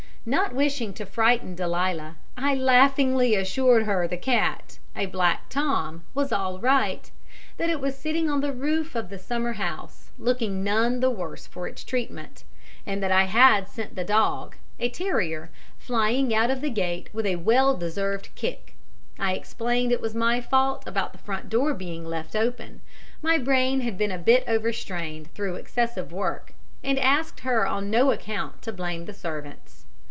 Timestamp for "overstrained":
24.47-25.33